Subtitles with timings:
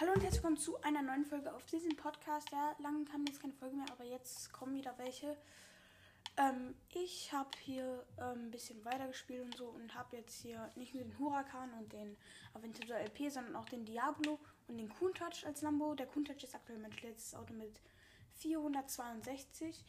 [0.00, 2.52] Hallo und herzlich willkommen zu einer neuen Folge auf diesem Podcast.
[2.52, 5.36] Ja, lange kam jetzt keine Folge mehr, aber jetzt kommen wieder welche.
[6.36, 10.94] Ähm, ich habe hier ähm, ein bisschen weitergespielt und so und habe jetzt hier nicht
[10.94, 12.16] nur den Huracan und den
[12.54, 14.38] Aventador LP, sondern auch den Diablo
[14.68, 15.96] und den Countach als Lambo.
[15.96, 17.80] Der Countach ist aktuell mein letztes Auto mit
[18.34, 19.84] 462.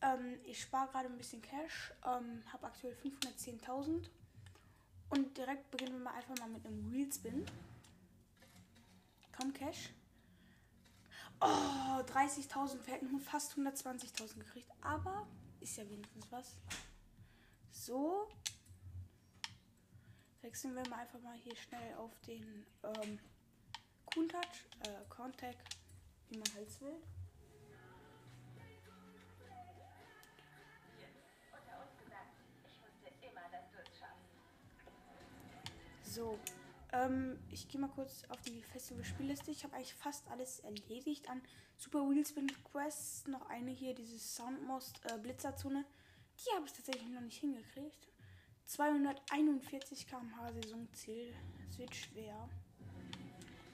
[0.00, 4.10] Ähm, ich spare gerade ein bisschen Cash, ähm, habe aktuell 510.000
[5.08, 7.44] und direkt beginnen wir mal einfach mal mit einem Wheelspin.
[9.40, 9.90] Komm, Cash.
[11.40, 12.84] Oh, 30.000.
[12.84, 14.70] Wir hätten fast 120.000 gekriegt.
[14.82, 15.26] Aber
[15.60, 16.58] ist ja wenigstens was.
[17.70, 18.28] So.
[20.42, 23.18] Wechseln wir mal einfach mal hier schnell auf den ähm,
[24.12, 24.40] Countach,
[24.80, 25.78] äh, Contact,
[26.28, 26.96] wie man halt will.
[36.02, 36.38] So,
[36.92, 39.50] ähm, ich gehe mal kurz auf die Festival-Spielliste.
[39.50, 41.40] Ich habe eigentlich fast alles erledigt an
[41.76, 43.26] Super Wheelspin Quests.
[43.26, 45.84] Noch eine hier, diese Soundmost äh, Blitzerzone.
[46.38, 48.08] Die habe ich tatsächlich noch nicht hingekriegt.
[48.66, 51.34] 241 km/h Saisonziel.
[51.66, 52.48] Das wird schwer.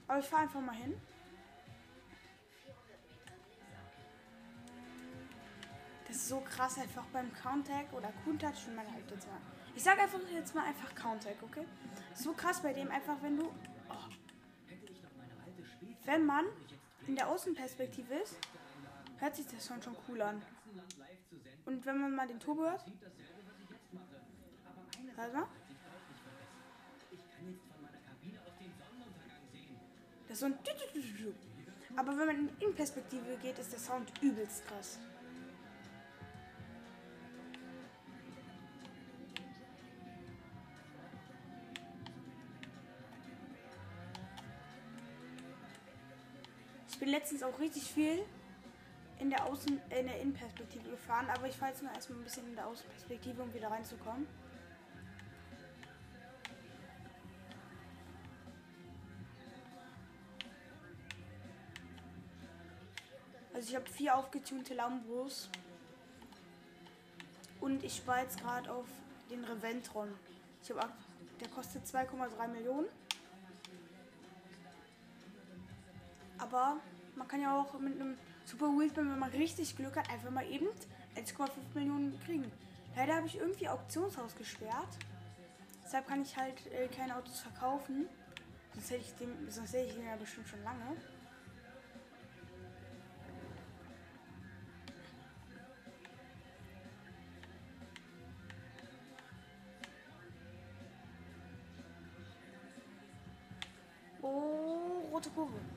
[0.07, 0.99] Aber ich fahre einfach mal hin.
[6.07, 9.41] Das ist so krass einfach beim Countag oder Countach, wie man halt jetzt mal.
[9.77, 11.63] Ich sag einfach jetzt mal einfach Countag, okay?
[12.15, 13.45] So krass bei dem einfach, wenn du.
[13.91, 14.09] Oh,
[16.03, 16.45] wenn man
[17.05, 18.37] in der Außenperspektive ist,
[19.19, 20.41] hört sich das schon, schon cool an.
[21.67, 22.83] Und wenn man mal den Turbo hört.
[25.15, 25.47] Hört mal.
[30.27, 30.57] Das ist so ein.
[31.95, 34.97] Aber wenn man in Innenperspektive geht, ist der Sound übelst krass.
[47.07, 48.21] Bin letztens auch richtig viel
[49.19, 52.45] in der Außen in der Innenperspektive gefahren, aber ich fahre jetzt nur erstmal ein bisschen
[52.49, 54.27] in der Außenperspektive, um wieder reinzukommen.
[63.53, 65.49] Also ich habe vier aufgetunte Lambos.
[67.61, 68.87] Und ich spare jetzt gerade auf
[69.31, 70.13] den Reventron.
[70.61, 70.91] Ich habe
[71.39, 72.87] der kostet 2,3 Millionen.
[76.37, 76.81] Aber
[77.17, 80.47] man kann ja auch mit einem Super Wheelspin, wenn man richtig Glück hat, einfach mal
[80.49, 80.67] eben
[81.15, 82.49] 1,5 Millionen kriegen.
[82.95, 84.97] Leider habe ich irgendwie Auktionshaus gesperrt.
[85.83, 88.07] Deshalb kann ich halt äh, keine Autos verkaufen.
[88.73, 90.95] Sonst hätte ich den, sonst hätte ich den ja bestimmt schon lange.
[104.21, 105.76] Oh, rote Kurve.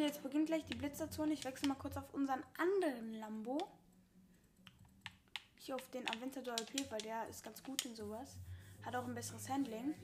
[0.00, 1.34] Okay, jetzt beginnt gleich die Blitzerzone.
[1.34, 3.58] Ich wechsle mal kurz auf unseren anderen Lambo.
[5.56, 8.38] Hier auf den Aventador LP, weil der ist ganz gut in sowas.
[8.82, 9.94] Hat auch ein besseres Handling.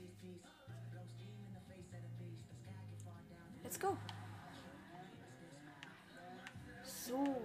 [3.63, 3.97] Let's go.
[6.85, 7.41] So.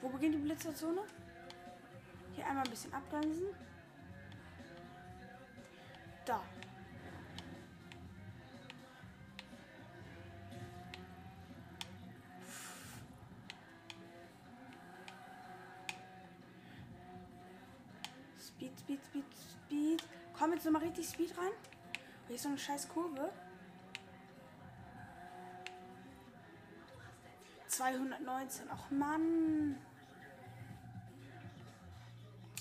[0.00, 1.00] Wo beginnt die Blitzerzone?
[2.36, 3.48] Hier einmal ein bisschen abbremsen.
[6.24, 6.40] Da.
[20.62, 21.50] Jetzt nochmal richtig Speed rein.
[22.28, 23.32] Hier ist so eine scheiß Kurve.
[27.66, 28.66] 219.
[28.70, 29.76] Ach Mann.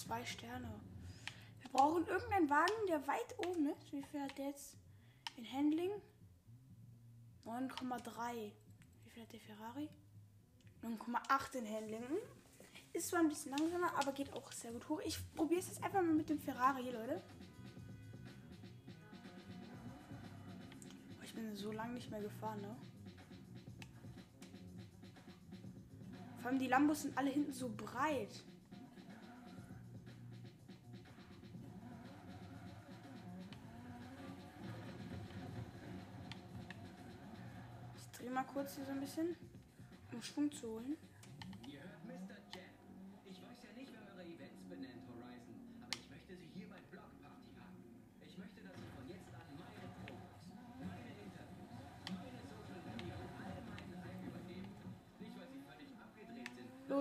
[0.03, 0.67] Zwei Sterne.
[1.61, 3.91] Wir brauchen irgendeinen Wagen, der weit oben ist.
[3.91, 4.77] Wie viel hat der jetzt
[5.35, 5.91] in Handling?
[7.45, 8.51] 9,3.
[9.03, 9.89] Wie viel hat der Ferrari?
[10.81, 12.01] 9,8 in Handling.
[12.07, 12.17] Hm?
[12.93, 15.01] Ist zwar ein bisschen langsamer, aber geht auch sehr gut hoch.
[15.05, 17.21] Ich probiere es jetzt einfach mal mit dem Ferrari, Leute.
[21.41, 22.75] Bin so lange nicht mehr gefahren, ne?
[26.39, 28.43] Vor allem die Lambos sind alle hinten so breit.
[37.95, 39.35] Ich drehe mal kurz hier so ein bisschen,
[40.13, 40.97] um Schwung zu holen.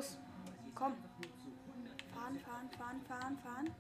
[0.00, 0.18] los.
[0.74, 0.94] Komm.
[2.14, 3.70] Fahren, fahren, fahren, fahren, fahren.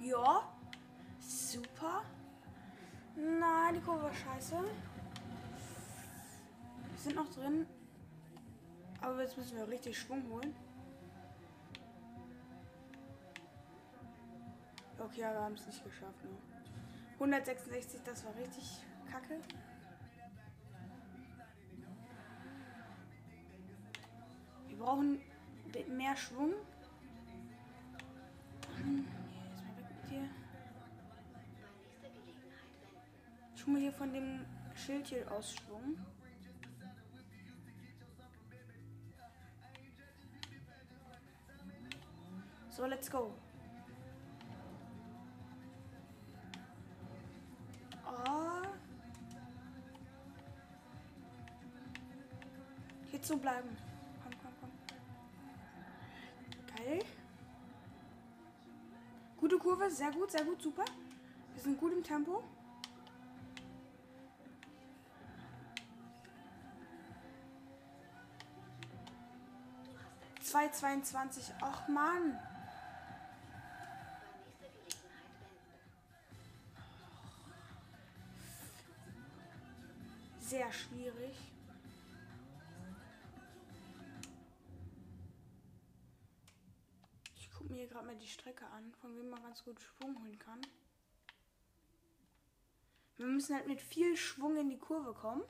[0.00, 0.48] Ja.
[1.18, 2.02] Super.
[3.16, 4.56] Nein, die Kurve war scheiße.
[6.88, 7.66] Wir sind noch drin.
[9.00, 10.54] Aber jetzt müssen wir richtig Schwung holen.
[14.98, 16.22] Okay, wir haben es nicht geschafft.
[16.24, 16.30] Ne?
[17.14, 19.38] 166, das war richtig kacke.
[24.68, 25.20] Wir brauchen
[25.88, 26.52] mehr Schwung.
[28.82, 29.06] Hm,
[33.70, 35.96] mal hier von dem Schild hier aus Schwung.
[42.70, 43.34] So, let's go.
[53.20, 53.76] Jetzt so bleiben.
[54.22, 54.70] Komm, komm, komm.
[56.74, 57.04] Geil.
[59.36, 60.86] Gute Kurve, sehr gut, sehr gut, super.
[61.52, 62.42] Wir sind gut im Tempo.
[70.40, 71.52] Zwei zweiundzwanzig.
[71.60, 72.38] Ach Mann.
[80.38, 81.36] Sehr schwierig.
[87.90, 90.60] Gerade mal die Strecke an, von wem man ganz gut Schwung holen kann.
[93.16, 95.42] Wir müssen halt mit viel Schwung in die Kurve kommen.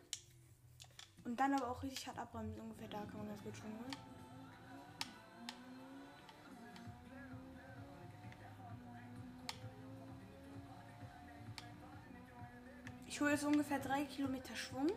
[1.24, 2.60] Und dann aber auch richtig hart abbremsen.
[2.60, 3.96] Ungefähr da kann man ganz gut Schwung holen.
[13.06, 14.88] Ich hole jetzt ungefähr drei Kilometer Schwung.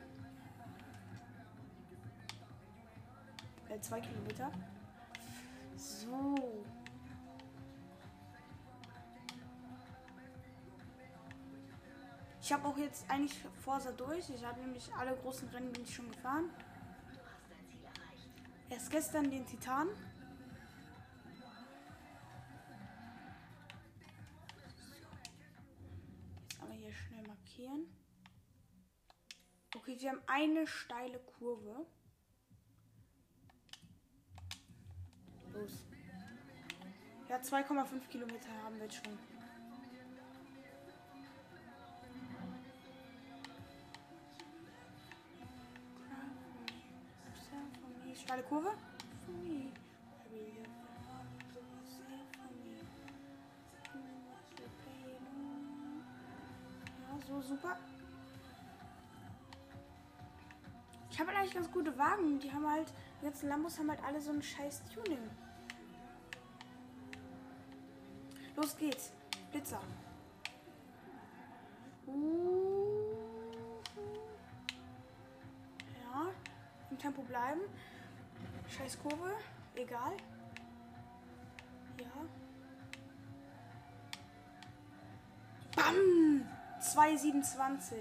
[3.68, 4.52] Äh, Kilometer.
[5.76, 6.64] So.
[12.54, 13.34] Ich habe auch jetzt eigentlich
[13.64, 14.30] Forsa durch.
[14.30, 16.52] Ich habe nämlich alle großen Rennen bin ich schon gefahren.
[18.70, 19.88] Erst gestern den Titan.
[26.44, 27.88] Jetzt einmal hier schnell markieren.
[29.76, 31.88] Okay, wir haben eine steile Kurve.
[35.54, 35.72] Los.
[37.30, 39.33] Ja, 2,5 Kilometer haben wir jetzt schon.
[48.24, 48.72] Steile Kurve.
[57.00, 57.78] Ja, so super.
[61.12, 62.40] Ich habe halt eigentlich ganz gute Wagen.
[62.40, 65.30] Die haben halt, ganzen Lambos haben halt alle so ein scheiß Tuning.
[68.56, 69.12] Los geht's.
[69.52, 69.82] Blitzer.
[72.08, 73.14] Uh.
[76.04, 76.32] Ja,
[76.90, 77.62] im Tempo bleiben.
[78.76, 79.32] Scheiß Kurve.
[79.76, 80.18] Egal.
[82.00, 82.12] Ja.
[85.76, 86.48] Bam!
[86.82, 87.96] 2,27.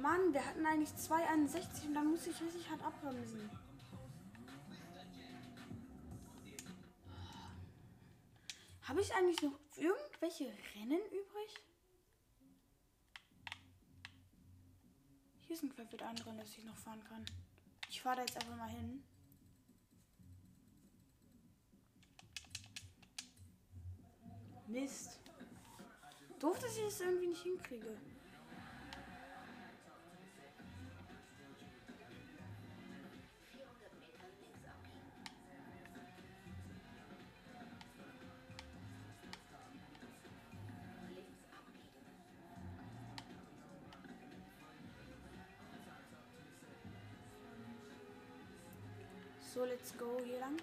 [0.00, 3.50] Mann, wir hatten eigentlich 2,61 und dann muss ich richtig hart abbremsen.
[8.82, 10.44] Habe ich eigentlich noch irgendwelche
[10.74, 11.67] Rennen übrig?
[15.58, 17.24] Sind vielleicht andere, dass ich noch fahren kann.
[17.90, 19.02] Ich fahre da jetzt einfach mal hin.
[24.68, 25.18] Mist.
[26.38, 27.96] Doof, dass ich das irgendwie nicht hinkriege.
[49.58, 50.56] So, let's go hier lang.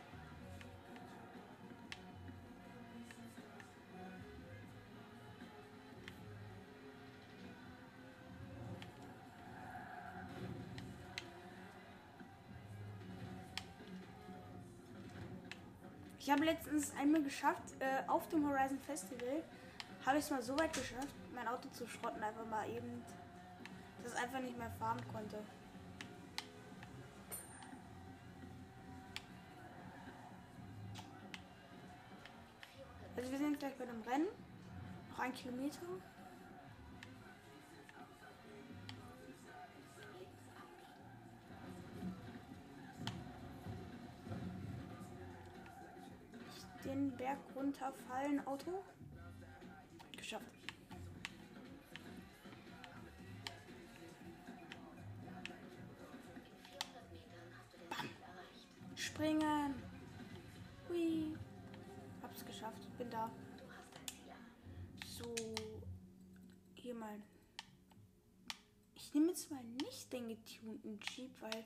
[16.18, 19.44] Ich habe letztens einmal geschafft, äh, auf dem Horizon Festival
[20.06, 23.04] habe ich es mal so weit geschafft, mein Auto zu schrotten, einfach mal eben,
[24.02, 25.44] dass es einfach nicht mehr fahren konnte.
[33.26, 34.28] Also wir sind gleich bei dem Rennen.
[35.10, 35.80] Noch ein Kilometer.
[46.84, 48.84] Den Berg runterfallen, Auto.
[69.16, 71.66] Nehme jetzt mal nicht den getunten Jeep, weil.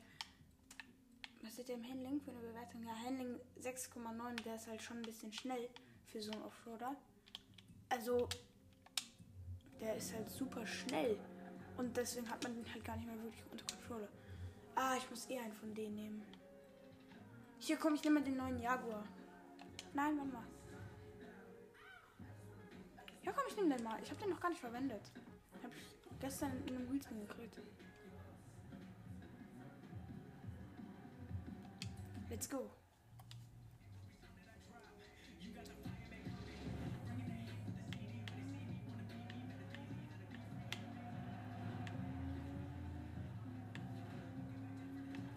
[1.42, 2.82] Was ist der im Handling für eine Bewertung?
[2.84, 4.42] Ja, Handling 6,9.
[4.42, 5.68] Der ist halt schon ein bisschen schnell
[6.06, 6.96] für so einen Offroader.
[7.88, 8.28] Also.
[9.80, 11.18] Der ist halt super schnell.
[11.76, 14.08] Und deswegen hat man den halt gar nicht mehr wirklich unter Kontrolle.
[14.74, 16.22] Ah, ich muss eh einen von denen nehmen.
[17.58, 19.04] Hier komm, ich nehme den neuen Jaguar.
[19.94, 20.46] Nein, warte mal.
[23.22, 24.00] Ja, komm, ich nehme den mal.
[24.02, 25.10] Ich habe den noch gar nicht verwendet.
[26.20, 27.58] Gestern in einem Wheelsman gekriegt.
[32.28, 32.70] Let's go.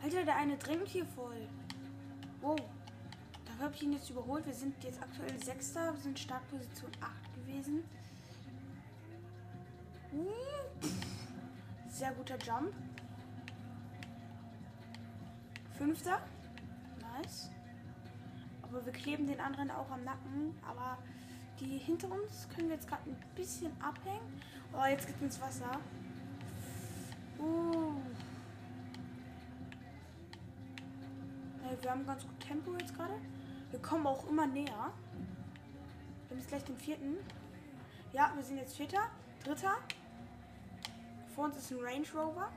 [0.03, 1.47] Alter, der eine drängt hier voll.
[2.41, 2.59] Wow.
[3.45, 4.45] Dafür habe ich ihn jetzt überholt.
[4.45, 5.93] Wir sind jetzt aktuell Sechster.
[5.93, 7.83] Wir sind Startposition 8 gewesen.
[10.13, 10.87] Uh,
[11.89, 12.73] Sehr guter Jump.
[15.77, 16.19] Fünfter.
[16.99, 17.49] Nice.
[18.61, 20.57] Aber wir kleben den anderen auch am Nacken.
[20.67, 20.97] Aber
[21.59, 24.41] die hinter uns können wir jetzt gerade ein bisschen abhängen.
[24.73, 25.79] Oh, jetzt geht's ins Wasser.
[27.39, 27.93] Uh.
[31.81, 33.15] Wir haben ganz gut Tempo jetzt gerade.
[33.71, 34.65] Wir kommen auch immer näher.
[34.67, 37.17] Wir haben jetzt gleich den vierten.
[38.13, 39.09] Ja, wir sind jetzt vierter.
[39.43, 39.75] Dritter.
[41.35, 42.51] Vor uns ist ein Range Rover.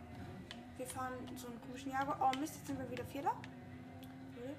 [0.77, 2.19] Wir fahren so einen komischen Jaguar.
[2.21, 3.33] Oh Mist, jetzt sind wir wieder vierter.
[4.35, 4.55] Okay.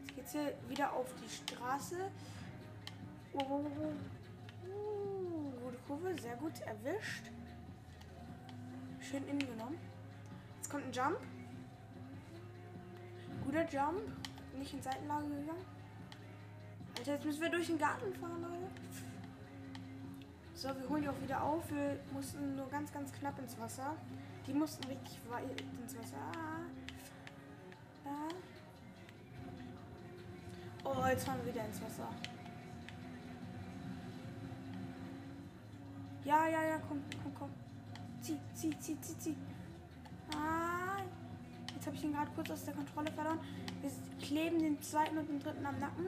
[0.00, 2.10] Jetzt geht's hier wieder auf die Straße.
[3.34, 4.68] Oh, oh, oh.
[4.68, 7.30] Uh, gute Kurve, sehr gut erwischt.
[9.00, 9.78] Schön innen genommen.
[10.56, 11.18] Jetzt kommt ein Jump.
[13.44, 14.00] Guter Jump.
[14.58, 15.64] Nicht in Seitenlage gegangen.
[16.98, 18.65] Alter, jetzt müssen wir durch den Garten fahren, Leute.
[20.56, 21.70] So, wir holen die auch wieder auf.
[21.70, 23.94] Wir mussten nur ganz, ganz knapp ins Wasser.
[24.46, 26.16] Die mussten richtig weit ins Wasser.
[28.06, 28.30] Ah.
[30.82, 32.08] Oh, jetzt fahren wir wieder ins Wasser.
[36.24, 37.50] Ja, ja, ja, komm, komm, komm.
[38.22, 39.36] Zieh, zieh, zieh, zieh, zieh.
[40.34, 41.02] Ah.
[41.74, 43.40] Jetzt habe ich ihn gerade kurz aus der Kontrolle verloren.
[43.82, 43.90] Wir
[44.26, 46.06] kleben den zweiten und den dritten am Nacken.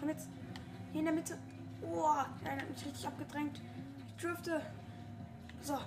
[0.00, 0.30] Komm jetzt.
[0.92, 1.36] Hier in der Mitte.
[1.82, 3.60] Oh, der hat mich richtig abgedrängt.
[4.06, 4.60] Ich drifte.
[5.60, 5.78] So.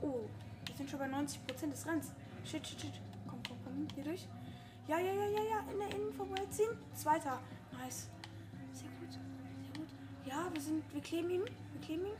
[0.00, 0.20] Oh,
[0.66, 2.12] wir sind schon bei 90% des Rennens.
[2.44, 3.00] Shit, shit, shit.
[3.26, 3.86] Komm, komm, komm.
[3.94, 4.28] Hier durch.
[4.86, 5.72] Ja, ja, ja, ja, ja.
[5.72, 6.70] In der Innen vorbeiziehen.
[6.94, 7.40] Zweiter.
[7.72, 8.08] Nice.
[8.72, 9.12] Sehr gut.
[9.12, 9.88] Sehr gut.
[10.24, 10.82] Ja, wir sind.
[10.92, 11.44] Wir kleben ihn.
[11.44, 12.16] Wir kleben ihn.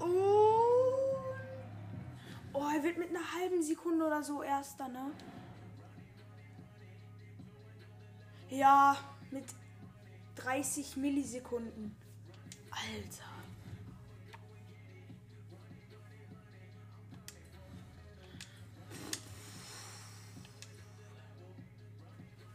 [0.00, 0.44] Oh.
[2.52, 5.10] Oh, er wird mit einer halben Sekunde oder so erster, ne?
[8.54, 8.96] Ja,
[9.32, 9.46] mit
[10.36, 11.96] 30 Millisekunden.
[12.70, 13.24] Alter.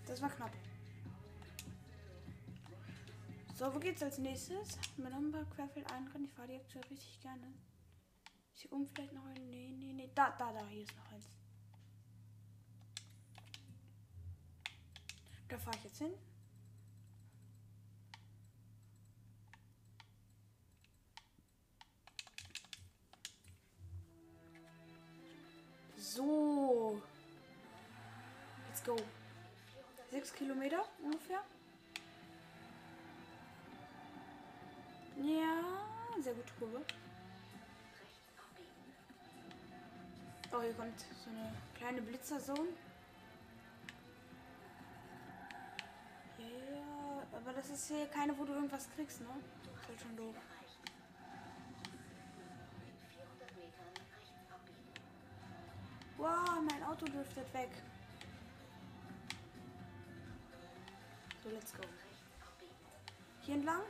[0.08, 0.52] Das war knapp.
[3.56, 4.78] So, wo geht's als nächstes?
[4.96, 6.28] Mein Name Querfeld einrennen.
[6.28, 7.54] Ich fahre die aktuell richtig gerne.
[8.54, 9.50] Ist hier oben vielleicht noch ein.
[9.50, 10.10] Nee, nee, nee.
[10.16, 10.66] Da, da, da.
[10.68, 11.39] Hier ist noch eins.
[15.50, 16.14] Da fahre ich jetzt hin.
[25.98, 27.02] So.
[28.68, 28.96] Let's go.
[30.12, 31.42] Sechs Kilometer ungefähr.
[35.18, 36.86] Ja, sehr gute Kurve.
[40.52, 42.70] Oh, hier kommt so eine kleine Blitzerzone.
[47.42, 49.28] Aber das ist hier keine, wo du irgendwas kriegst, ne?
[49.64, 50.36] Das ist halt schon doof.
[56.18, 57.70] Wow, mein Auto driftet weg.
[61.42, 61.84] So, let's go.
[63.42, 63.84] Hier entlang.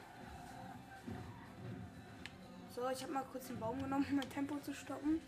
[2.75, 5.19] So, ich habe mal kurz den Baum genommen, um mein Tempo zu stoppen.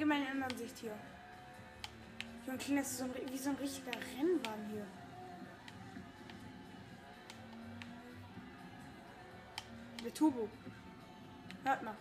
[0.00, 0.42] Gehen mal in
[0.80, 0.98] hier.
[2.46, 4.86] Dann klingt das so ein, wie so ein richtiger Rennwagen hier.
[10.02, 10.48] Der Turbo.
[11.64, 11.94] Hört mal.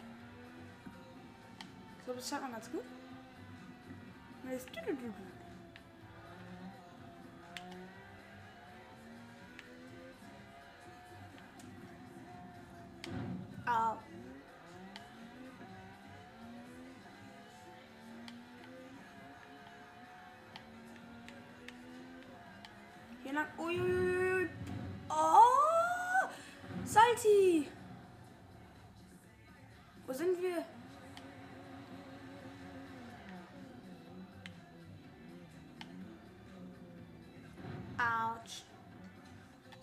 [1.98, 2.86] Ich glaube, das hört man ganz gut.
[4.44, 4.50] Und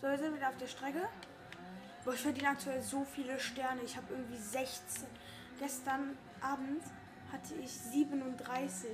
[0.06, 1.08] So, wir sind wieder auf der Strecke.
[2.04, 3.82] Boah, ich verdiene aktuell so viele Sterne.
[3.82, 5.04] Ich habe irgendwie 16.
[5.58, 6.84] Gestern Abend
[7.32, 8.88] hatte ich 37.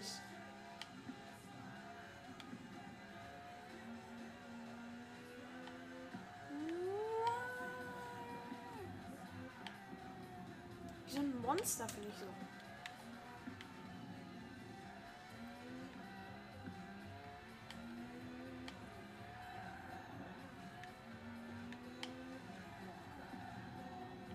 [11.04, 12.61] Wie so ein Monster, finde ich so.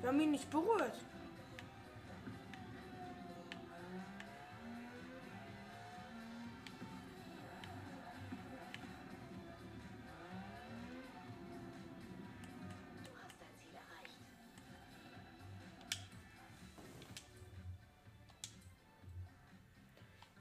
[0.08, 0.94] Wir haben ihn nicht berührt.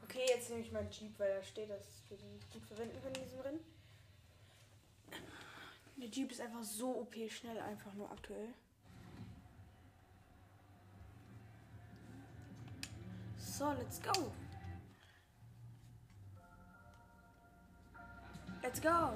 [0.05, 3.17] Okay, jetzt nehme ich meinen Jeep, weil da steht, dass wir den gut verwenden können
[3.17, 3.61] in diesem Rennen.
[5.97, 8.55] Der Jeep ist einfach so OP schnell, einfach nur aktuell.
[13.59, 14.13] So, let's go.
[18.63, 19.15] Let's go.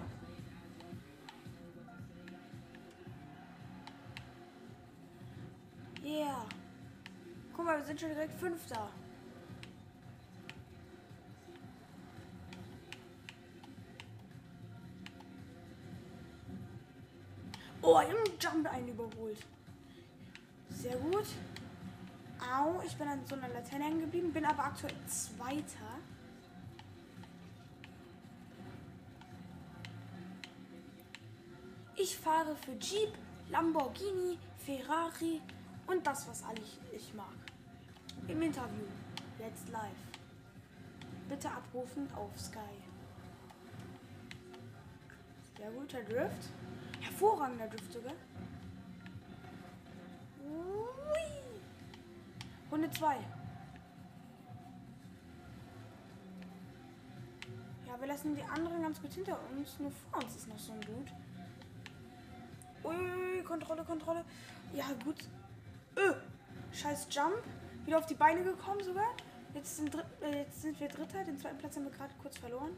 [6.02, 6.36] Yeah.
[7.54, 8.88] Guck mal, wir sind schon direkt Fünfter.
[17.82, 19.44] Oh, im Jump einen überholt.
[20.70, 21.26] Sehr gut.
[22.50, 26.00] Au, ich bin an so einer Laterne hängen geblieben, bin aber aktuell Zweiter.
[31.96, 33.12] Ich fahre für Jeep,
[33.50, 35.40] Lamborghini, Ferrari
[35.86, 37.26] und das, was alles ich mag.
[38.26, 38.86] Im Interview.
[39.38, 39.90] Jetzt live.
[41.28, 42.58] Bitte abrufen auf Sky.
[45.56, 46.50] Sehr guter Drift.
[47.00, 48.14] Hervorragender Drift sogar.
[52.70, 53.16] Runde 2.
[57.86, 59.78] Ja, wir lassen die anderen ganz gut hinter uns.
[59.80, 61.10] Nur vor uns ist noch so ein Dude.
[62.84, 64.24] Ui, Kontrolle, Kontrolle.
[64.72, 65.16] Ja, gut.
[65.96, 66.14] Öh,
[66.72, 67.42] scheiß Jump.
[67.84, 69.16] Wieder auf die Beine gekommen sogar.
[69.52, 71.24] Jetzt sind, äh, jetzt sind wir Dritter.
[71.24, 72.70] Den zweiten Platz haben wir gerade kurz verloren.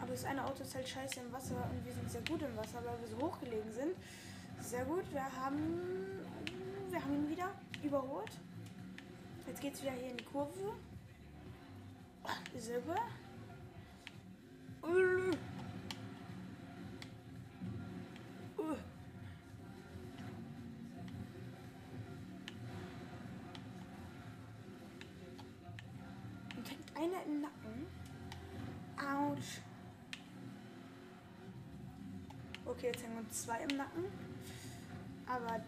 [0.00, 2.56] Aber das eine Auto ist halt scheiße im Wasser und wir sind sehr gut im
[2.56, 3.94] Wasser, weil wir so hochgelegen sind.
[4.60, 5.04] Sehr gut.
[5.12, 6.04] Wir haben,
[6.90, 7.50] wir haben ihn wieder
[7.82, 8.30] überholt.
[9.50, 10.76] Jetzt geht's wieder hier in die Kurve.
[12.56, 12.94] Silber.
[14.80, 15.32] Uh.
[18.56, 18.76] Uh.
[26.56, 27.86] Und hängt einer im Nacken.
[28.98, 29.62] Autsch.
[32.66, 34.04] Okay, jetzt hängen uns zwei im Nacken.
[35.26, 35.60] Aber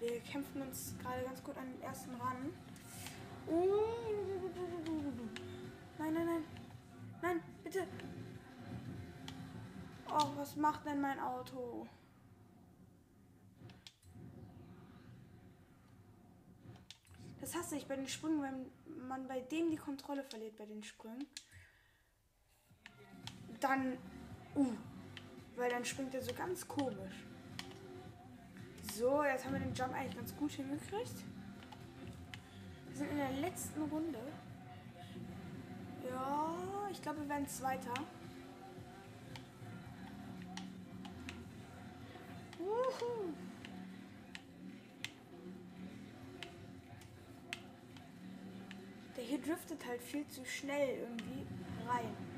[0.00, 2.52] wir kämpfen uns gerade ganz gut an den ersten ran.
[3.48, 3.94] Uh.
[5.98, 6.44] Nein, nein, nein.
[7.22, 7.86] Nein, bitte.
[10.08, 11.86] Oh, was macht denn mein Auto?
[17.40, 20.82] Das hasse ich bei den Sprüngen, wenn man bei dem die Kontrolle verliert bei den
[20.82, 21.26] Sprüngen.
[23.60, 23.98] Dann,
[24.54, 24.72] uh,
[25.56, 27.24] weil dann springt er so ganz komisch.
[28.94, 31.24] So, jetzt haben wir den Jump eigentlich ganz gut hingekriegt.
[32.94, 34.20] Wir sind in der letzten Runde.
[36.08, 36.54] Ja,
[36.92, 37.92] ich glaube, wir werden Zweiter.
[42.56, 43.34] Wuhu.
[49.16, 51.44] Der hier driftet halt viel zu schnell irgendwie
[51.88, 52.33] rein.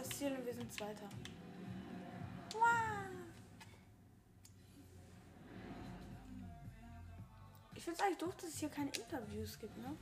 [0.00, 1.08] das Ziel und wir sind Zweiter.
[2.52, 2.62] Wow.
[7.74, 9.96] Ich finde es eigentlich doof, dass es hier keine Interviews gibt, ne?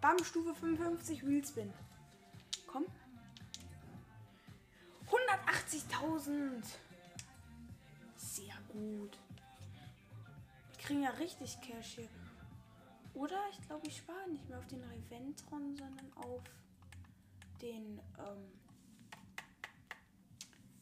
[0.00, 1.72] Bam, Stufe 55, Wheelspin.
[2.66, 2.86] Komm.
[5.06, 6.64] 180.000.
[8.16, 9.18] Sehr gut.
[10.70, 12.19] Wir kriegen ja richtig Cash hier.
[13.20, 16.42] Oder ich glaube, ich spare nicht mehr auf den Reventron, sondern auf
[17.60, 18.50] den ähm,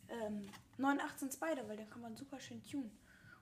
[0.09, 2.96] ähm, 918 Spider, weil den kann man super schön tunen.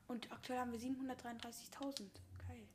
[0.08, 2.08] Und aktuell haben wir 733.000.
[2.48, 2.66] Geil.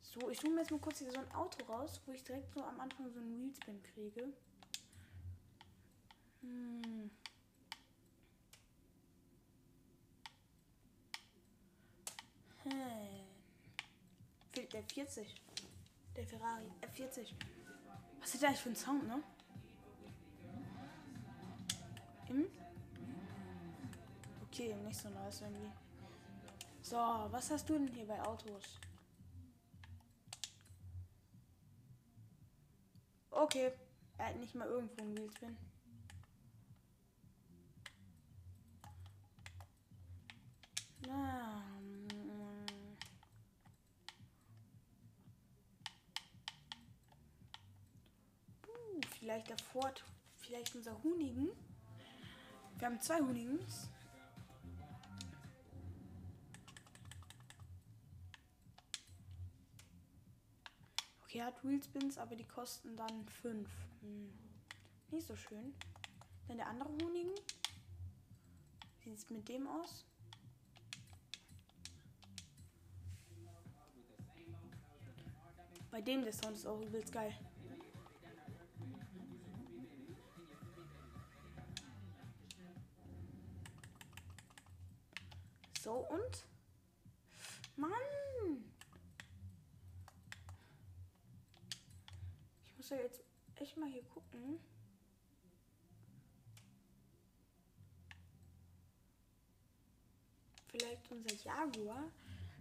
[0.00, 2.54] So, ich suche mir jetzt mal kurz hier so ein Auto raus, wo ich direkt
[2.54, 4.32] so am Anfang so einen Wheelspin kriege.
[6.40, 7.10] Hm.
[12.62, 13.11] Hm.
[14.52, 15.42] Fehlt der 40.
[16.16, 17.34] Der Ferrari F40.
[18.20, 19.22] Was ist eigentlich für ein Sound, ne?
[22.28, 22.46] Im?
[24.46, 25.70] Okay, nicht so nice irgendwie.
[26.82, 28.78] So, was hast du denn hier bei Autos?
[33.30, 33.72] Okay,
[34.18, 35.56] er hat nicht mal irgendwo einen Wheelspin.
[41.06, 42.12] Na, mm.
[48.68, 49.00] Uh,
[49.40, 50.04] vielleicht Ford,
[50.36, 51.48] vielleicht unser Hunigen.
[52.76, 53.88] Wir haben zwei Hunigens.
[61.22, 63.70] Okay, er hat Wheelspins, aber die kosten dann 5.
[64.02, 64.32] Hm.
[65.10, 65.74] Nicht so schön.
[66.48, 67.34] Dann der andere Hunigen.
[69.00, 70.04] Wie sieht es mit dem aus?
[75.90, 77.34] Bei dem der Sound ist auch übelst geil.
[86.12, 86.46] Und?
[87.76, 87.90] Mann!
[92.64, 93.22] Ich muss ja jetzt
[93.56, 94.60] echt mal hier gucken.
[100.68, 102.10] Vielleicht unser Jaguar,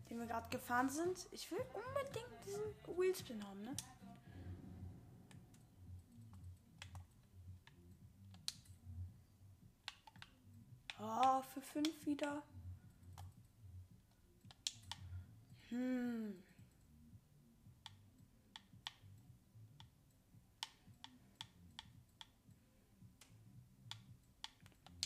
[0.09, 1.27] den wir gerade gefahren sind.
[1.31, 3.75] Ich will unbedingt diesen Wheelspin haben, ne?
[10.99, 12.43] Oh, für 5 wieder.
[15.71, 16.43] Hm.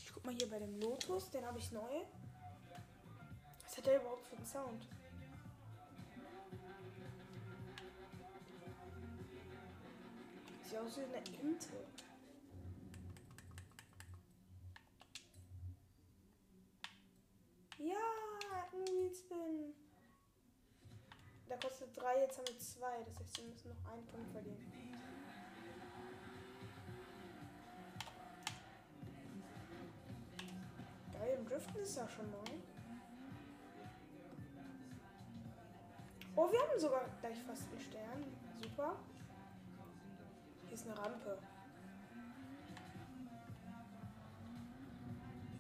[0.04, 2.01] Ich guck mal hier bei dem Lotus, den habe ich neu.
[3.63, 4.88] Was hat der überhaupt für einen Sound?
[10.63, 11.86] Sieht aus wie eine Ente.
[17.78, 17.95] Ja,
[18.71, 19.85] ein Wheelspin.
[21.49, 23.03] Der kostet 3, jetzt haben wir 2.
[23.05, 24.73] Das heißt, wir müssen noch einen Punkt verlieren.
[31.13, 32.51] Geil, im Driften ist ja schon neu.
[36.36, 38.23] Oh, wir haben sogar gleich fast einen Stern.
[38.62, 38.97] Super.
[40.65, 41.38] Hier ist eine Rampe.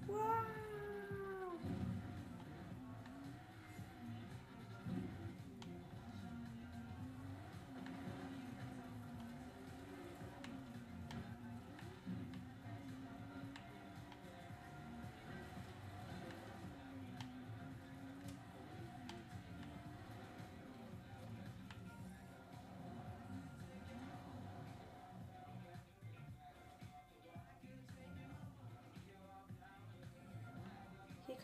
[0.07, 0.64] Wow.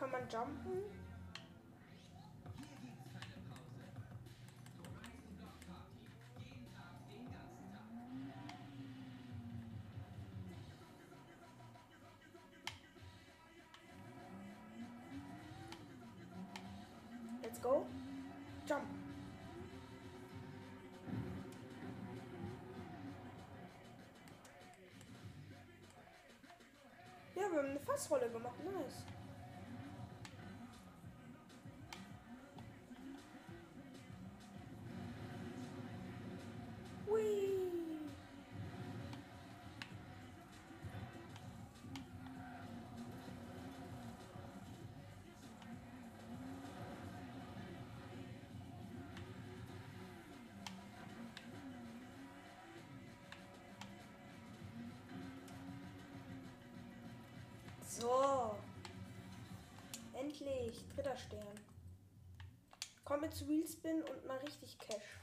[0.02, 0.82] Kann man jumpen.
[17.44, 17.86] Let's go.
[18.66, 18.82] Jump.
[27.36, 28.56] Ja, wir haben eine Fassrolle gemacht.
[28.64, 29.06] Nice.
[60.72, 60.88] Endlich.
[60.96, 61.60] Dritter Stern.
[63.04, 65.20] Komm jetzt Wheelspin und mal richtig Cash.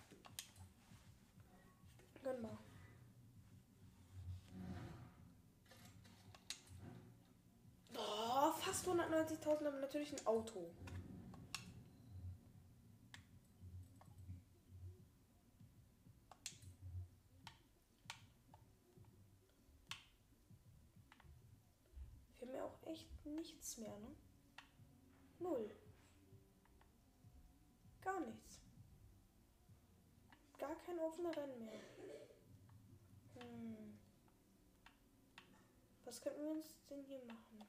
[2.22, 2.58] Gönn mal.
[7.92, 10.70] Boah, fast 190.000, aber natürlich ein Auto.
[22.38, 24.14] Fehlt mir auch echt nichts mehr, ne?
[25.40, 25.70] Null.
[28.00, 28.60] Gar nichts.
[30.58, 31.80] Gar kein offener Rennen mehr.
[33.34, 33.98] Hm.
[36.04, 37.62] Was könnten wir uns denn hier machen?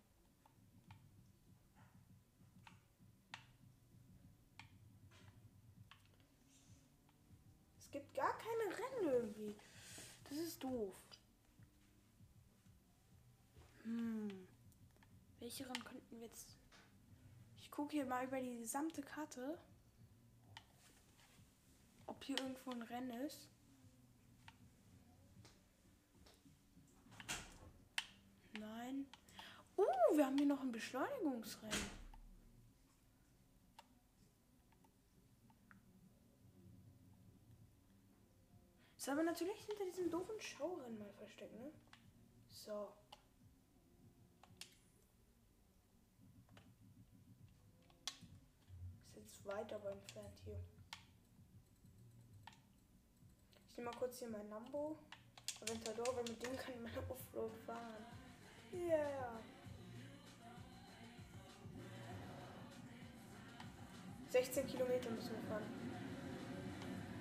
[7.78, 9.56] Es gibt gar keine Rennen irgendwie.
[10.30, 10.96] Das ist doof.
[13.84, 14.48] Hm.
[15.40, 16.56] Welche Rennen könnten wir jetzt.
[17.58, 19.58] Ich gucke hier mal über die gesamte Karte.
[22.10, 23.48] Ob hier irgendwo ein Rennen ist.
[28.60, 29.06] Nein.
[29.78, 32.00] Uh, wir haben hier noch ein Beschleunigungsrennen.
[38.98, 41.72] Ist aber natürlich hinter diesem doofen Schaurennen mal versteckt, ne?
[42.50, 42.92] So.
[49.06, 50.60] Ist jetzt weit aber entfernt hier.
[53.69, 54.98] Ich nehme mal kurz hier mein Lambo.
[55.62, 58.06] Aventador, weil mit dem kann man Offroad fahren.
[58.74, 59.40] Yeah.
[64.30, 65.64] 16 Kilometer müssen wir fahren.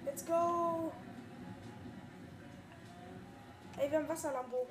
[0.05, 0.93] Let's go!
[3.79, 4.67] Ey, wir haben Wasserlambo.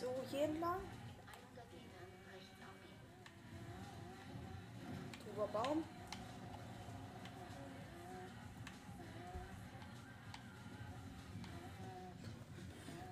[0.00, 0.78] So, hier entlang.
[0.78, 3.04] In 100 Metern rechts abbiegen.
[5.22, 5.84] Drüber Baum.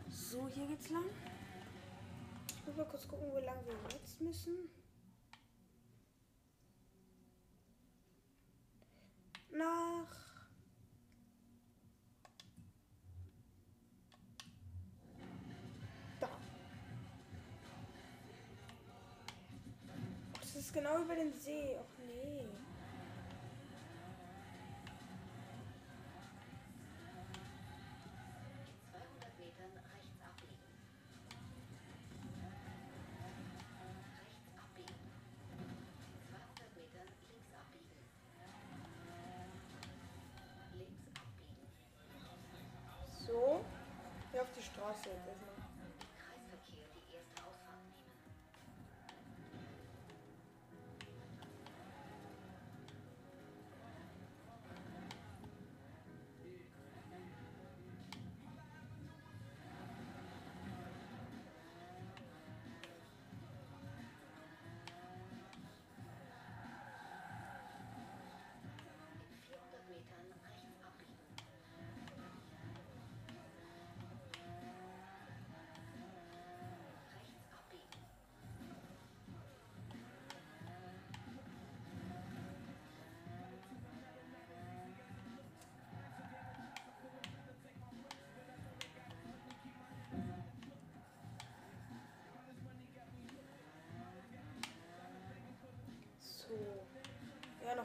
[0.09, 1.05] So, hier geht's lang.
[2.49, 4.38] Ich muss mal kurz gucken, wie lang wir jetzt müssen.
[20.69, 21.77] Ist genau über den See.
[21.81, 22.41] Och nee.
[22.41, 22.51] In
[28.93, 30.61] 200 Metern rechts abbiegen.
[34.21, 35.01] Rechts abbiegen.
[35.57, 35.73] In
[36.29, 38.05] 200 Metern links abbiegen.
[40.77, 41.65] Links abbiegen.
[43.27, 43.65] So.
[44.33, 45.09] Hier auf die Straße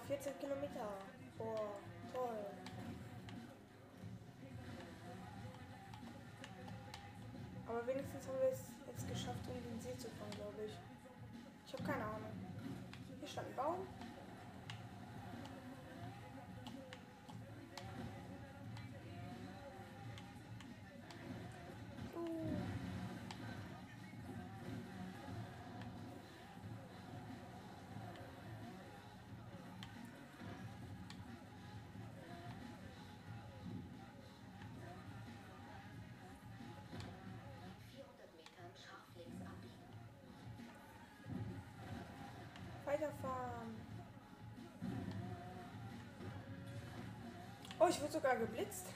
[0.07, 0.87] 14 Kilometer.
[1.37, 1.79] Boah,
[2.13, 2.45] toll.
[7.67, 10.73] Aber wenigstens haben wir es jetzt geschafft, um den See zu fahren, glaube ich.
[11.65, 12.31] Ich habe keine Ahnung.
[13.19, 13.87] Hier stand ein Baum.
[43.03, 43.75] Weiterfahren.
[47.79, 48.87] Oh, ich wurde sogar geblitzt.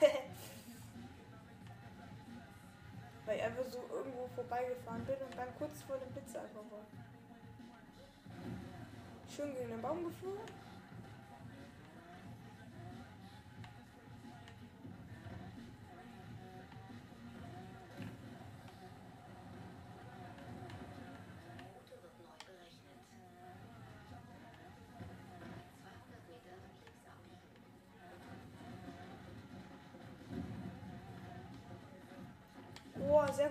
[3.26, 6.86] Weil ich einfach so irgendwo vorbeigefahren bin und dann kurz vor dem Blitz einfach war.
[9.28, 10.40] Schön gegen den Baum geflogen.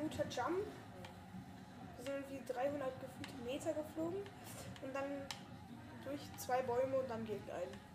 [0.09, 0.65] Guter Jump.
[1.97, 4.19] Wir sind irgendwie 300 gefühlte Meter geflogen
[4.81, 5.27] und dann
[6.05, 7.86] durch zwei Bäume und dann gegen einen.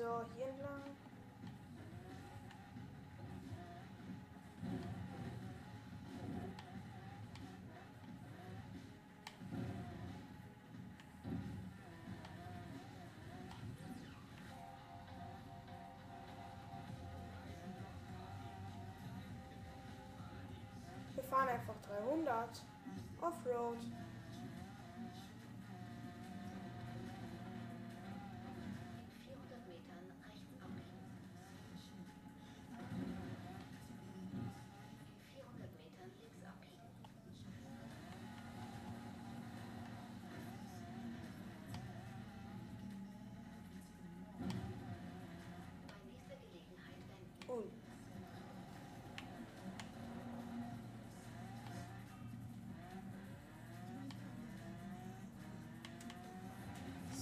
[0.00, 0.80] So, hier entlang.
[21.14, 22.48] Wir fahren einfach 300
[23.20, 23.76] Offroad.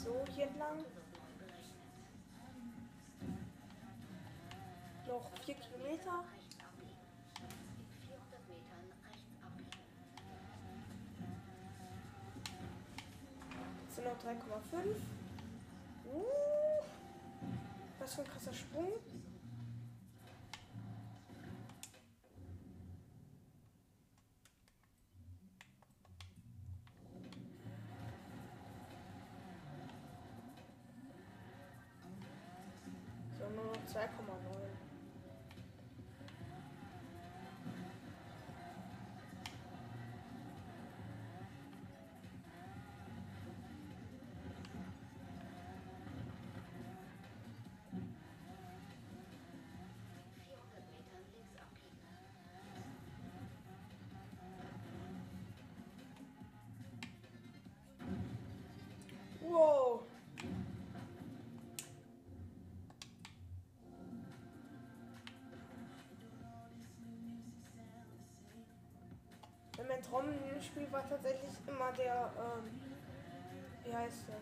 [0.09, 0.85] So hier entlang.
[5.07, 6.25] Noch vier Kilometer.
[6.33, 6.97] Rechts abbiegen.
[7.41, 9.85] In 400 Metern rechts abbiegen.
[13.83, 14.97] Jetzt sind noch 3,5.
[16.11, 16.25] Uh,
[17.99, 18.93] was für ein krasser Sprung.
[33.89, 34.28] So, nur
[69.99, 72.71] Mein Traumspiel war tatsächlich immer der, ähm,
[73.85, 74.39] wie heißt der?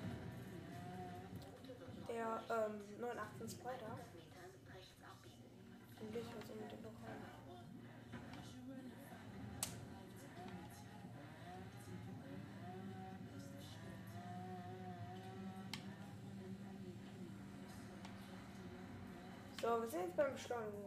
[2.14, 3.86] Der, ähm, 918 Spider.
[3.86, 5.48] 100 Metern rechts abbiegen.
[5.98, 7.24] Den will ich jetzt unbedingt noch haben.
[19.62, 20.86] So, wir sind jetzt beim Beschleunigungsbahn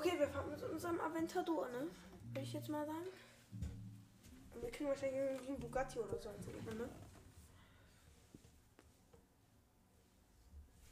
[0.00, 1.90] Okay, wir fahren mit unserem Aventador, ne?
[2.28, 3.06] Würde ich jetzt mal sagen.
[4.54, 6.88] Und wir können wahrscheinlich irgendwie einen Bugatti oder so ansehen, ne?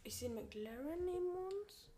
[0.02, 1.90] Ich sehe McLaren neben uns.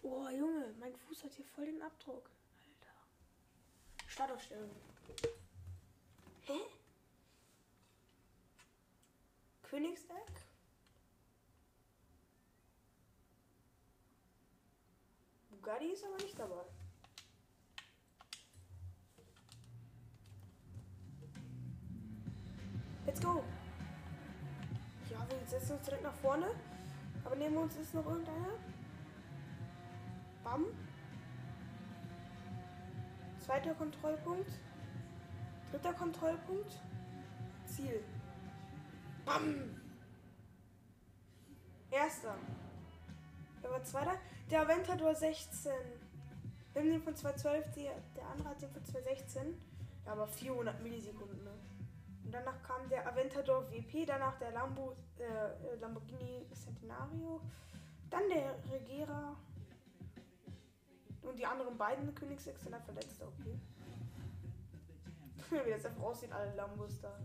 [0.00, 2.30] Oh, Junge, mein Fuß hat hier voll den Abdruck.
[2.64, 4.06] Alter.
[4.06, 4.70] Startaufstellung.
[6.46, 6.58] Hä?
[9.62, 10.51] Königseck?
[15.72, 16.62] Bugatti ist aber nicht dabei.
[23.06, 23.42] Let's go.
[25.10, 26.46] Ja, wir setzen uns direkt nach vorne.
[27.24, 28.58] Aber neben uns ist noch irgendeiner.
[30.44, 30.66] Bam.
[33.40, 34.52] Zweiter Kontrollpunkt.
[35.70, 36.82] Dritter Kontrollpunkt.
[37.66, 38.04] Ziel.
[39.24, 39.80] Bam.
[41.90, 42.36] Erster.
[43.62, 44.18] War zweiter?
[44.52, 45.72] Der Aventador 16.
[46.72, 49.58] Wir haben den von 212, die, der andere hat den von 216.
[50.04, 51.52] Ja, aber 400 Millisekunden, ne?
[52.22, 57.40] Und danach kam der Aventador WP, danach der Lambo, äh, Lamborghini Centenario,
[58.10, 59.34] dann der Regera
[61.22, 63.58] und die anderen beiden Königsechs sind dann verletzt, okay.
[65.64, 67.18] Wie das einfach aussieht, alle Lambos da.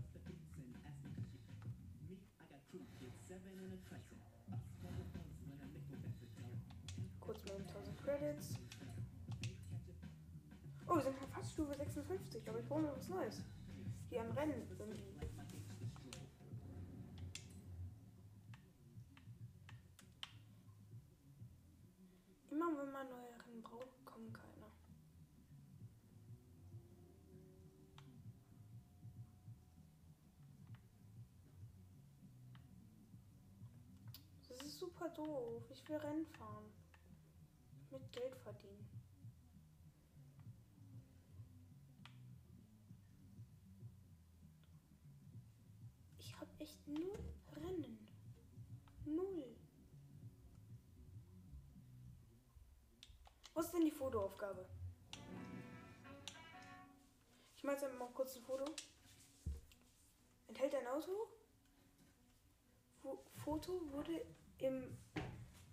[7.28, 8.54] Kurz mal 1000 Credits.
[10.88, 13.42] Oh, wir sind fast Stufe 56, aber ich brauche noch was Neues.
[14.08, 15.04] Hier am Rennen irgendwie.
[22.50, 24.72] Immer wenn man neue Rennen braucht, kommen keine.
[34.48, 35.62] Das ist super doof.
[35.70, 36.77] Ich will Rennen fahren.
[37.90, 38.86] Mit Geld verdienen.
[46.18, 47.18] Ich habe echt null
[47.56, 48.06] Rennen.
[49.04, 49.56] Null.
[53.54, 54.66] Was ist denn die Fotoaufgabe?
[57.56, 58.64] Ich mache jetzt einfach mal kurz ein Foto.
[60.46, 61.10] Enthält ein Auto?
[63.02, 64.24] Fo Foto wurde
[64.58, 64.96] im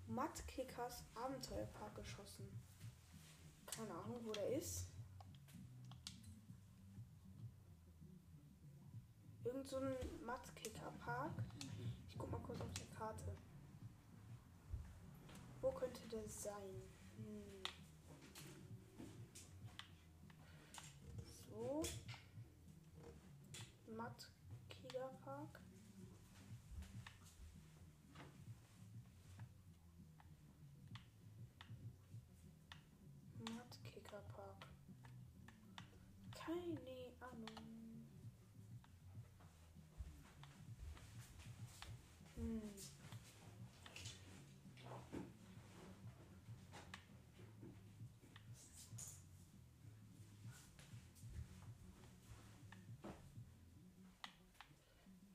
[0.08, 2.47] Mattkickers Abenteuerpark geschossen.
[3.66, 4.88] Keine Ahnung, wo der ist.
[9.43, 9.95] Irgend so ein
[10.26, 11.32] Mattkicker-Park.
[12.10, 13.36] Ich guck mal kurz auf die Karte.
[15.62, 16.82] Wo könnte der sein?
[17.18, 17.64] Hm.
[21.49, 21.84] So.
[23.95, 25.60] Mattkicker-Park.
[36.45, 37.49] Keine Ahnung.
[42.36, 42.62] Hm.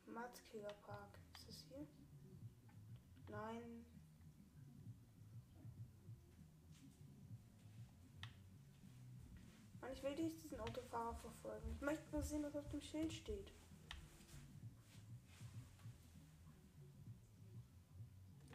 [0.07, 1.19] Matzkiger Park.
[1.35, 1.87] Ist das hier?
[3.29, 3.85] Nein.
[10.01, 11.73] Ich will nicht diesen Autofahrer verfolgen.
[11.75, 13.53] Ich möchte nur sehen, was auf dem Schild steht.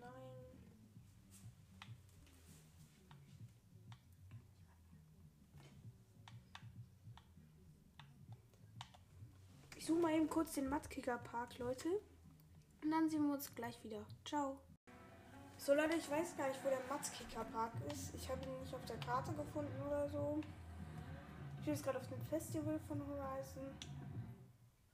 [0.02, 0.12] Nein.
[9.76, 11.89] Ich suche mal eben kurz den Mattkicker Park, Leute.
[12.84, 14.04] Und dann sehen wir uns gleich wieder.
[14.26, 14.58] Ciao.
[15.58, 18.16] So Leute, ich weiß gar nicht, wo der Matzkicker Park ist.
[18.16, 20.41] Ich habe ihn nicht auf der Karte gefunden oder so.
[21.66, 23.74] Ich bin jetzt gerade auf dem Festival von Horizon.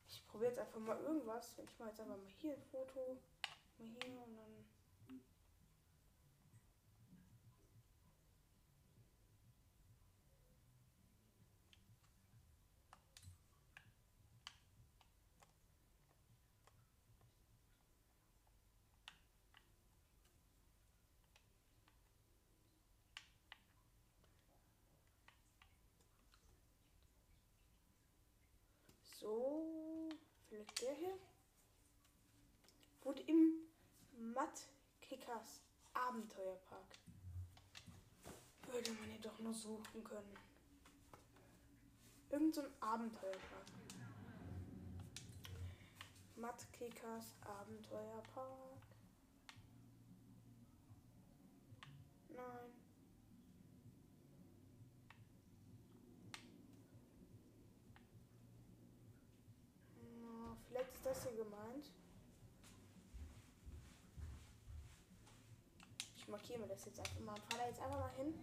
[0.07, 1.59] Ich probiere jetzt einfach mal irgendwas.
[1.61, 3.17] Ich mache jetzt einfach mal hier ein Foto.
[3.77, 4.60] Mal hier und dann.
[29.21, 30.09] So,
[30.49, 31.15] vielleicht der hier.
[33.03, 33.53] Wurde im
[34.33, 34.67] Matt
[34.99, 35.61] Kickers
[35.93, 36.97] Abenteuerpark.
[38.71, 40.35] Würde man hier doch nur suchen können.
[42.31, 43.67] Irgend so ein Abenteuerpark.
[46.37, 48.81] Matt Kickers Abenteuerpark.
[52.29, 52.81] Nein.
[60.21, 61.91] Na, vielleicht ist das hier gemeint.
[66.51, 67.35] Markiere mir das jetzt einfach mal.
[67.49, 68.33] Fahr da jetzt einfach mal hin.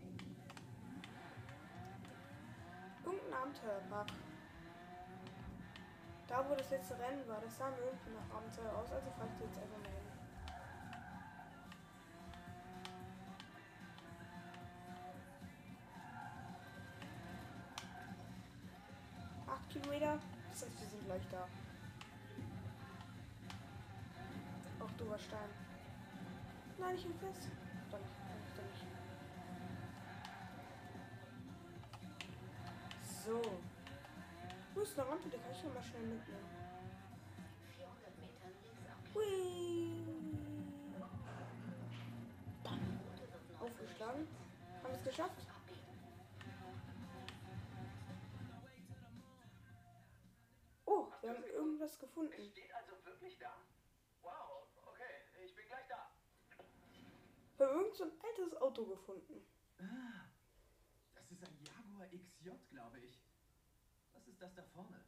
[3.05, 4.09] Irgendein Abenteuerpark.
[6.27, 9.29] Da, wo das letzte Rennen war, das sah mir irgendwie nach Abenteuer aus, also fahre
[9.35, 9.99] ich jetzt einfach mal hin.
[19.47, 20.19] Acht Kilometer.
[20.51, 21.47] Das heißt, wir sind gleich da.
[24.83, 25.51] Auch du warst Stein.
[26.79, 27.49] Nein, ich bin fest.
[33.29, 33.43] So.
[34.75, 35.29] Wo ist eine Rampe?
[35.29, 36.49] Die kann ich schon mal schnell mitnehmen.
[39.15, 40.03] Hui.
[43.61, 44.29] Aufgeschlagen.
[44.83, 45.47] Haben wir es geschafft?
[50.87, 52.33] Oh, wir haben irgendwas gefunden.
[58.39, 59.43] Altes Auto gefunden.
[59.79, 60.29] Ah,
[61.15, 63.21] das ist ein Jaguar XJ, glaube ich.
[64.13, 65.05] Was ist das da vorne?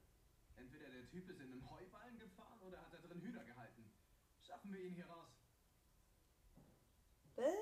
[0.57, 3.91] Entweder der Typ ist in einem Heuballen gefahren oder hat da drin Hühner gehalten.
[4.41, 5.31] Schaffen wir ihn hier raus.
[7.37, 7.53] Äh,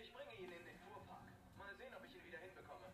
[0.00, 1.24] Ich bringe ihn in den Fuhrpark.
[1.56, 2.92] Mal sehen, ob ich ihn wieder hinbekomme.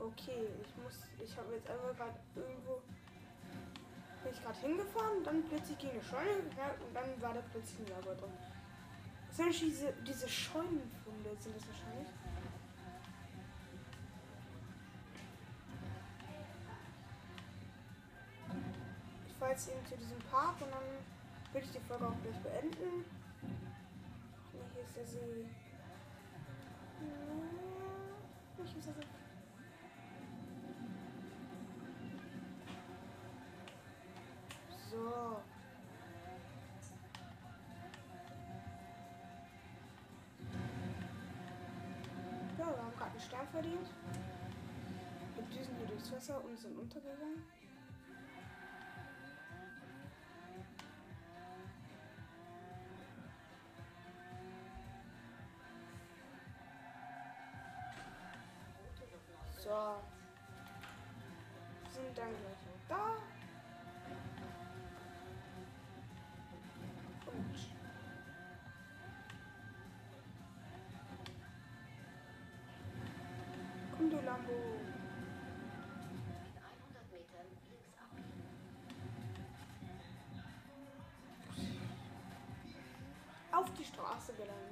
[0.00, 0.98] okay, ich muss.
[1.22, 2.82] Ich habe jetzt einfach gerade irgendwo.
[4.28, 7.78] Bin ich gerade hingefahren, dann plötzlich gegen eine Scheune geknallt und dann war da plötzlich
[7.78, 8.30] ein Jaguar drin.
[9.38, 12.08] Eigentlich diese, diese Scheunenfunde, sind das wahrscheinlich?
[19.28, 22.38] Ich fahre jetzt eben zu diesem Park und dann will ich die Folge auch gleich
[22.42, 23.06] beenden.
[24.52, 25.46] Hier ist der See.
[28.56, 29.17] Hier ist der See.
[34.90, 34.96] So.
[42.58, 43.88] Ja, wir haben gerade einen Stern verdient.
[45.34, 47.44] Wir düsen hier durchs Wasser und sind untergegangen.
[74.28, 74.52] Lambo.
[76.12, 76.18] In
[76.60, 78.44] 100 Metern links abbiegen.
[83.52, 84.67] Auf die Straße gelangen,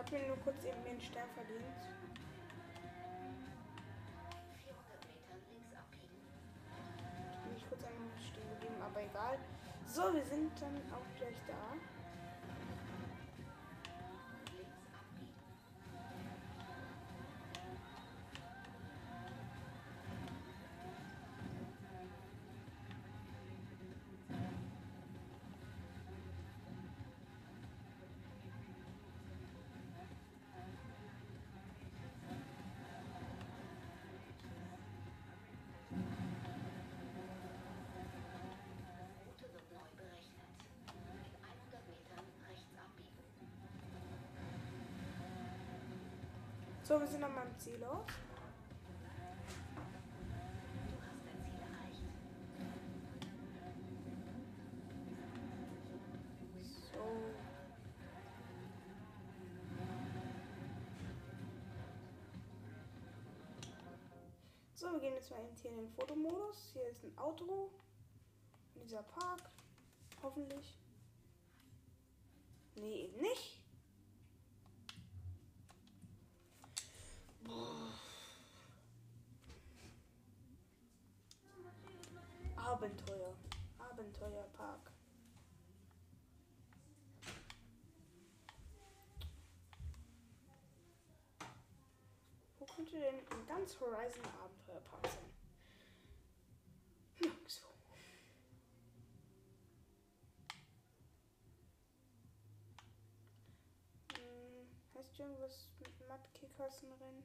[0.00, 1.76] habe mir nur kurz eben den Stern verdient.
[4.64, 6.24] 400 Metern links abbiegen.
[7.44, 9.36] Bin ich kurz einmal stehen geblieben, aber egal.
[9.84, 11.76] So, wir sind dann auch gleich da.
[46.90, 48.10] So, wir sind an meinem Ziel erreicht.
[64.74, 64.92] So.
[64.92, 66.72] Wir gehen jetzt mal in den Fotomodus.
[66.72, 67.70] Hier ist ein Auto.
[68.74, 69.42] Und dieser Park.
[70.24, 70.76] Hoffentlich.
[72.74, 73.60] Nee, eben nicht.
[77.50, 77.90] Boah.
[82.56, 83.34] Abenteuer.
[83.78, 84.92] Abenteuerpark.
[92.58, 95.30] Wo könnte denn ein ganz Horizon Abenteuerpark sein?
[97.20, 97.68] Nirgendwo.
[104.14, 107.22] Hm, heißt irgendwas mit Matt-Kickers-Rennen?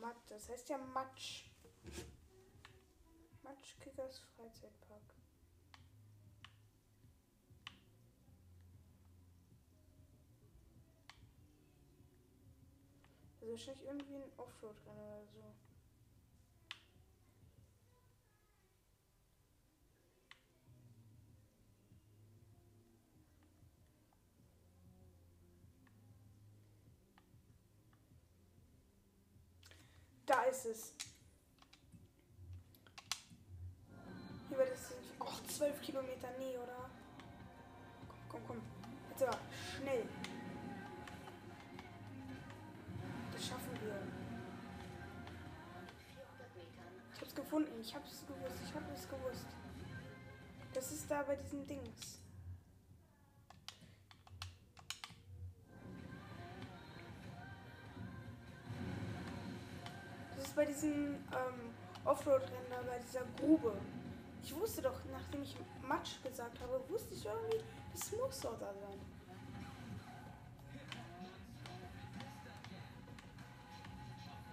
[0.00, 1.44] Matt, das heißt ja Matsch.
[3.60, 5.02] Quatschkickers Freizeitpark.
[13.40, 15.54] Also wahrscheinlich irgendwie ein Offroad-Rennen oder so.
[30.26, 30.94] Da ist es.
[35.60, 36.28] 12 Kilometer.
[36.38, 36.88] Nee, oder?
[38.30, 38.62] Komm, komm, komm.
[39.10, 39.36] Jetzt aber
[39.76, 40.04] schnell.
[43.30, 43.92] Das schaffen wir.
[46.14, 47.78] 400 Metern Ich hab's gefunden.
[47.78, 48.56] Ich hab's gewusst.
[48.64, 49.46] Ich hab es gewusst.
[50.72, 52.20] Das ist da bei diesem Dings.
[60.36, 61.74] Das ist bei diesem ähm,
[62.06, 63.76] Offroad-Rennen, bei dieser Grube.
[64.50, 68.74] Ich wusste doch, nachdem ich Matsch gesagt habe, wusste ich irgendwie, das muss doch da
[68.74, 68.98] sein.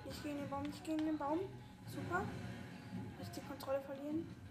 [0.08, 1.40] Ich gehe in den Baum, ich gehe in den Baum.
[1.88, 2.24] Super.
[3.18, 4.47] Nicht die Kontrolle verlieren.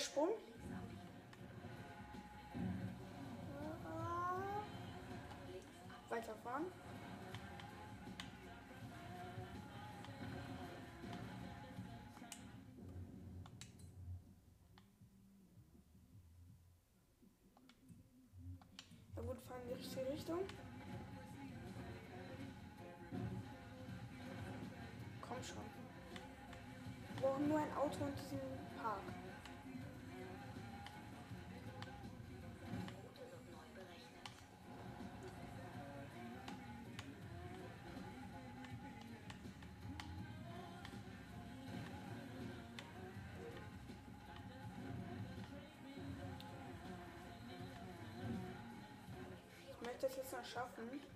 [0.00, 0.30] Sprung.
[6.08, 6.64] Weiterfahren.
[19.14, 20.40] Na gut, fahren in die richtige Richtung.
[25.20, 25.56] Komm schon.
[27.14, 28.40] Wir brauchen nur ein Auto in diesem
[28.82, 29.19] Park.
[50.02, 51.09] Es jetzt noch schaffen.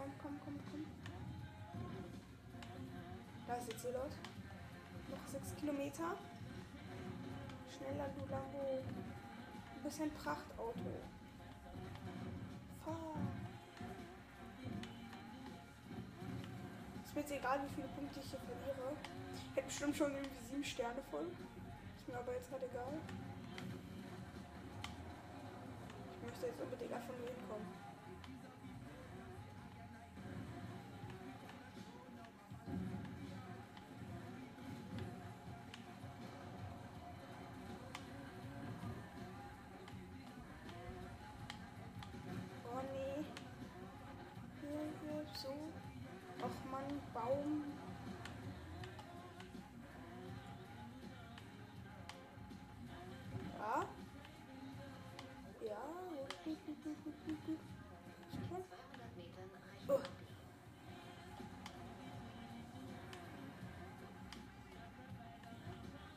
[0.00, 0.86] Komm, komm, komm, komm.
[3.46, 4.12] Da ist jetzt Zielort.
[5.10, 6.16] Noch sechs Kilometer.
[7.68, 8.82] Schneller, du Lambo.
[9.74, 10.90] Du bist ein Prachtauto.
[12.84, 13.16] Fahr.
[17.04, 18.96] Ist mir jetzt egal, wie viele Punkte ich hier verliere.
[19.34, 21.26] Ich hätte bestimmt schon irgendwie sieben Sterne voll.
[21.96, 22.94] Ist mir aber jetzt halt egal.
[26.14, 27.79] Ich möchte jetzt unbedingt einfach nur hinkommen.
[56.90, 57.58] Gut, gut, gut, gut, gut, gut.
[58.32, 58.58] Super.
[58.66, 60.00] 200 Metern rechts Oh.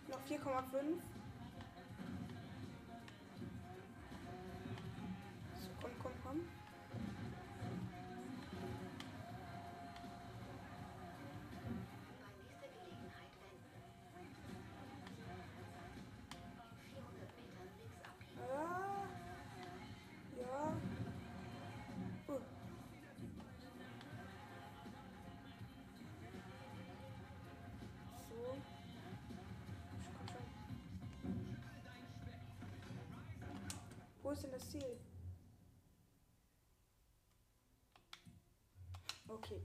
[0.09, 1.12] Noch 4,5.
[34.34, 34.99] Ist denn das Ziel?
[39.27, 39.61] Okay.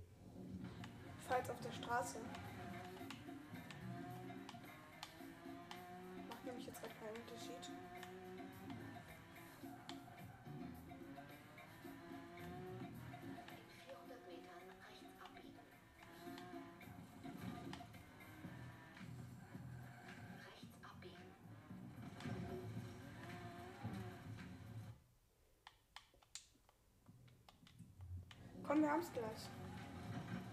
[1.31, 2.19] Jetzt auf der Straße.
[6.29, 7.88] Macht nämlich jetzt gerade keinen Unterschied.
[28.69, 29.49] Komm, wir haben es gleich.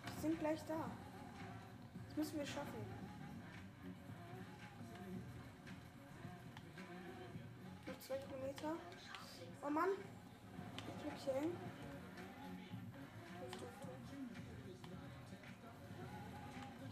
[0.05, 0.89] Wir sind gleich da.
[2.07, 2.79] Das müssen wir schaffen.
[7.85, 8.71] Noch zwei Kilometer.
[9.61, 9.89] Oh Mann.
[10.87, 11.51] Ich bleib hier duf.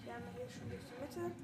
[0.04, 1.43] Wir haben hier schon durch die Mitte.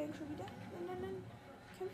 [0.00, 0.46] Hängen schon wieder.
[0.46, 1.16] Nein, nein, nein.
[1.78, 1.92] Kämpf.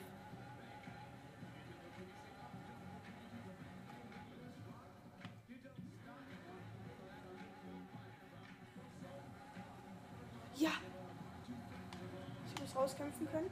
[10.54, 10.70] Ja.
[12.46, 13.50] Ich muss rauskämpfen können.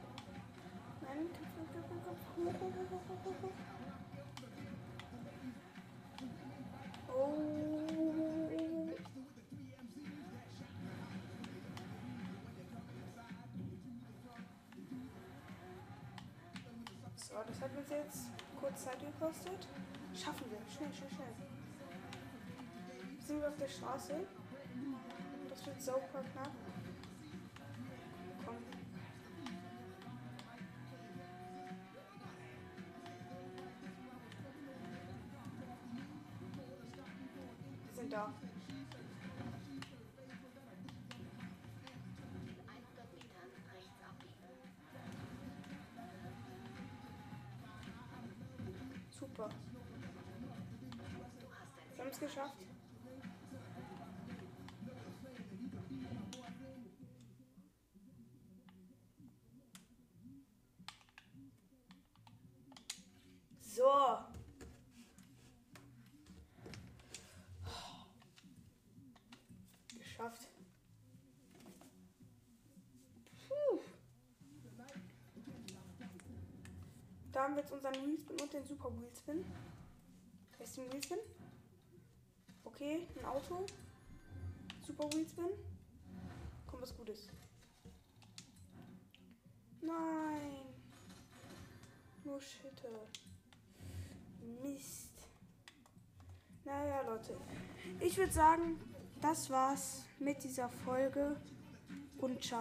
[1.00, 2.20] Nein, kämpf, kämpf, kämpf, kämpf.
[2.36, 3.83] Hoch, hoch, hoch, hoch, hoch, hoch.
[17.34, 18.30] So, das hat uns jetzt
[18.60, 19.66] kurz Zeit gekostet.
[20.14, 20.58] Schaffen wir.
[20.70, 21.34] Schnell, schnell, schnell.
[23.18, 24.14] Sind wir auf der Straße?
[25.48, 26.52] Das wird sauber knapp.
[52.24, 52.56] Geschafft.
[63.60, 63.82] So.
[69.98, 70.48] Geschafft.
[73.48, 73.80] Puh.
[77.32, 79.44] Da haben wir jetzt unseren Wheelspin und den Super Wheelspin.
[80.56, 81.18] Wer ist den Wheelspin?
[82.84, 83.64] Okay, ein Auto.
[84.86, 85.46] Super Wheelspin.
[86.66, 87.28] Kommt was Gutes.
[89.80, 90.66] Nein.
[92.24, 92.90] Nur Schitte.
[94.62, 95.12] Mist.
[96.66, 97.38] Naja, Leute.
[98.00, 98.78] Ich würde sagen,
[99.22, 101.40] das war's mit dieser Folge.
[102.18, 102.60] Und ciao.